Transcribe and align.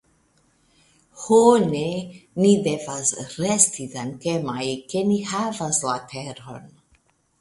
Ho 1.23 1.37
ne, 1.73 1.83
ni 2.43 2.53
devas 2.69 3.11
resti 3.43 3.87
dankemaj 3.95 4.65
ke 4.95 5.07
ni 5.11 5.23
havas 5.35 5.83
la 5.91 5.99
teron. 6.15 6.67